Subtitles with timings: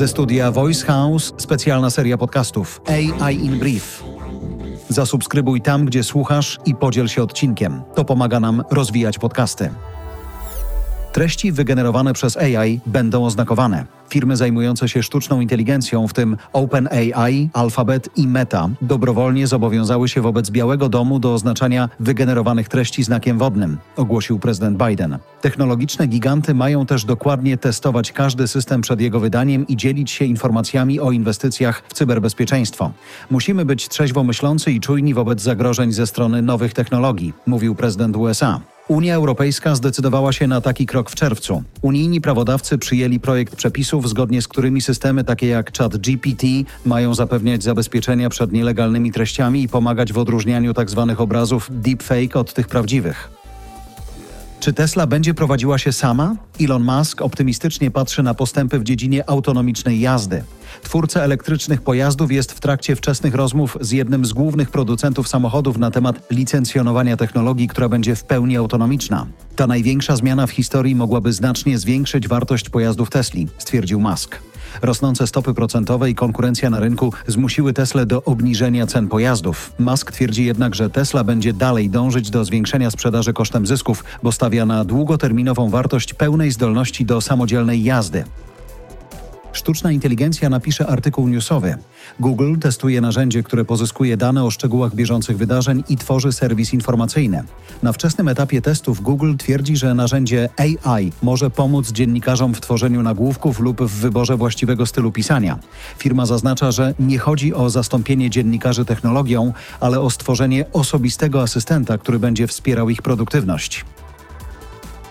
[0.00, 4.04] Ze studia Voice House specjalna seria podcastów AI in Brief.
[4.88, 7.82] Zasubskrybuj tam, gdzie słuchasz i podziel się odcinkiem.
[7.94, 9.70] To pomaga nam rozwijać podcasty.
[11.12, 13.84] Treści wygenerowane przez AI będą oznakowane.
[14.08, 20.50] Firmy zajmujące się sztuczną inteligencją, w tym OpenAI, Alphabet i Meta, dobrowolnie zobowiązały się wobec
[20.50, 25.18] Białego Domu do oznaczania wygenerowanych treści znakiem wodnym, ogłosił prezydent Biden.
[25.40, 31.00] Technologiczne giganty mają też dokładnie testować każdy system przed jego wydaniem i dzielić się informacjami
[31.00, 32.92] o inwestycjach w cyberbezpieczeństwo.
[33.30, 38.60] Musimy być trzeźwo myślący i czujni wobec zagrożeń ze strony nowych technologii, mówił prezydent USA.
[38.90, 41.62] Unia Europejska zdecydowała się na taki krok w czerwcu.
[41.82, 46.46] Unijni prawodawcy przyjęli projekt przepisów, zgodnie z którymi systemy takie jak ChatGPT
[46.84, 51.06] mają zapewniać zabezpieczenia przed nielegalnymi treściami i pomagać w odróżnianiu tzw.
[51.08, 53.39] Tak obrazów deepfake od tych prawdziwych.
[54.60, 56.36] Czy Tesla będzie prowadziła się sama?
[56.60, 60.44] Elon Musk optymistycznie patrzy na postępy w dziedzinie autonomicznej jazdy.
[60.82, 65.90] Twórca elektrycznych pojazdów jest w trakcie wczesnych rozmów z jednym z głównych producentów samochodów na
[65.90, 69.26] temat licencjonowania technologii, która będzie w pełni autonomiczna.
[69.56, 74.49] Ta największa zmiana w historii mogłaby znacznie zwiększyć wartość pojazdów Tesli, stwierdził Musk.
[74.82, 79.72] Rosnące stopy procentowe i konkurencja na rynku zmusiły Tesla do obniżenia cen pojazdów.
[79.78, 84.66] Musk twierdzi jednak, że Tesla będzie dalej dążyć do zwiększenia sprzedaży kosztem zysków, bo stawia
[84.66, 88.24] na długoterminową wartość pełnej zdolności do samodzielnej jazdy.
[89.52, 91.76] Sztuczna inteligencja napisze artykuł newsowy.
[92.20, 97.42] Google testuje narzędzie, które pozyskuje dane o szczegółach bieżących wydarzeń i tworzy serwis informacyjny.
[97.82, 103.60] Na wczesnym etapie testów Google twierdzi, że narzędzie AI może pomóc dziennikarzom w tworzeniu nagłówków
[103.60, 105.58] lub w wyborze właściwego stylu pisania.
[105.98, 112.18] Firma zaznacza, że nie chodzi o zastąpienie dziennikarzy technologią, ale o stworzenie osobistego asystenta, który
[112.18, 113.84] będzie wspierał ich produktywność.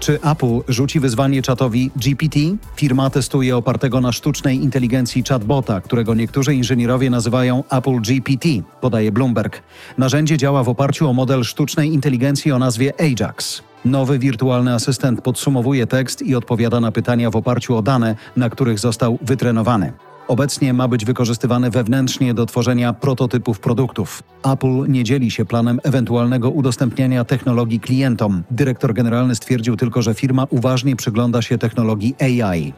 [0.00, 2.38] Czy Apple rzuci wyzwanie czatowi GPT?
[2.76, 8.48] Firma testuje opartego na sztucznej inteligencji chatbota, którego niektórzy inżynierowie nazywają Apple GPT,
[8.80, 9.62] podaje Bloomberg.
[9.98, 13.62] Narzędzie działa w oparciu o model sztucznej inteligencji o nazwie Ajax.
[13.84, 18.78] Nowy wirtualny asystent podsumowuje tekst i odpowiada na pytania w oparciu o dane, na których
[18.78, 19.92] został wytrenowany.
[20.30, 24.22] Obecnie ma być wykorzystywany wewnętrznie do tworzenia prototypów produktów.
[24.44, 28.42] Apple nie dzieli się planem ewentualnego udostępniania technologii klientom.
[28.50, 32.72] Dyrektor generalny stwierdził tylko, że firma uważnie przygląda się technologii AI.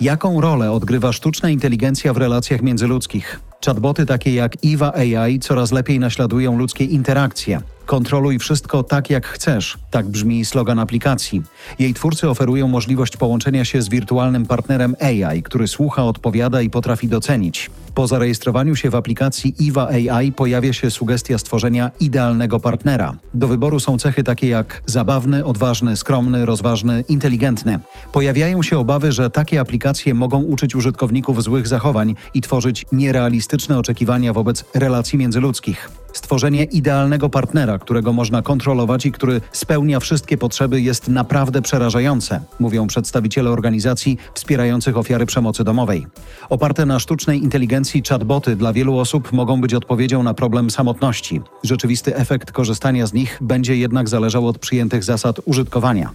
[0.00, 3.40] Jaką rolę odgrywa sztuczna inteligencja w relacjach międzyludzkich?
[3.64, 7.60] Chatboty takie jak Eva AI coraz lepiej naśladują ludzkie interakcje.
[7.86, 9.78] Kontroluj wszystko tak, jak chcesz.
[9.90, 11.42] Tak brzmi slogan aplikacji.
[11.78, 17.08] Jej twórcy oferują możliwość połączenia się z wirtualnym partnerem AI, który słucha, odpowiada i potrafi
[17.08, 17.70] docenić.
[17.94, 23.16] Po zarejestrowaniu się w aplikacji Iva AI pojawia się sugestia stworzenia idealnego partnera.
[23.34, 27.78] Do wyboru są cechy takie jak zabawny, odważny, skromny, rozważny, inteligentny.
[28.12, 33.45] Pojawiają się obawy, że takie aplikacje mogą uczyć użytkowników złych zachowań i tworzyć nierealistyczne
[33.78, 35.90] oczekiwania wobec relacji międzyludzkich.
[36.12, 42.86] Stworzenie idealnego partnera, którego można kontrolować i który spełnia wszystkie potrzeby, jest naprawdę przerażające, mówią
[42.86, 46.06] przedstawiciele organizacji wspierających ofiary przemocy domowej.
[46.48, 51.40] Oparte na sztucznej inteligencji chatboty dla wielu osób mogą być odpowiedzią na problem samotności.
[51.62, 56.10] Rzeczywisty efekt korzystania z nich będzie jednak zależał od przyjętych zasad użytkowania.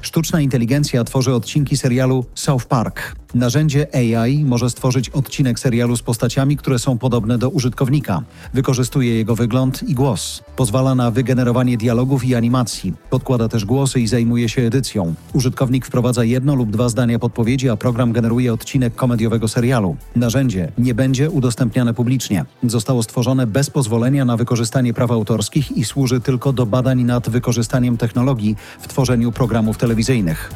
[0.00, 3.21] Sztuczna inteligencja tworzy odcinki serialu South Park.
[3.34, 8.22] Narzędzie AI może stworzyć odcinek serialu z postaciami, które są podobne do użytkownika.
[8.54, 10.42] Wykorzystuje jego wygląd i głos.
[10.56, 12.92] Pozwala na wygenerowanie dialogów i animacji.
[13.10, 15.14] Podkłada też głosy i zajmuje się edycją.
[15.32, 19.96] Użytkownik wprowadza jedno lub dwa zdania podpowiedzi, a program generuje odcinek komediowego serialu.
[20.16, 22.44] Narzędzie nie będzie udostępniane publicznie.
[22.66, 27.96] Zostało stworzone bez pozwolenia na wykorzystanie praw autorskich i służy tylko do badań nad wykorzystaniem
[27.96, 30.50] technologii w tworzeniu programów telewizyjnych.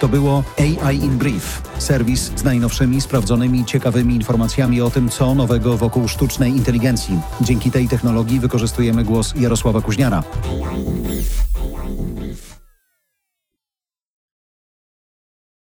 [0.00, 5.76] To było AI in Brief, serwis z najnowszymi, sprawdzonymi, ciekawymi informacjami o tym, co nowego
[5.76, 7.18] wokół sztucznej inteligencji.
[7.40, 10.22] Dzięki tej technologii wykorzystujemy głos Jarosława Kuźniara.